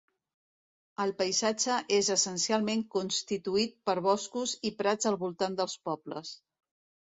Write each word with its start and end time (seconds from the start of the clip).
El 1.03 1.11
paisatge 1.19 1.75
és 1.99 2.09
essencialment 2.15 2.83
constituït 2.97 3.77
per 3.91 3.97
boscos 4.09 4.57
i 4.71 4.75
prats 4.83 5.15
al 5.15 5.23
voltant 5.29 5.63
dels 5.65 5.81
pobles. 5.91 6.37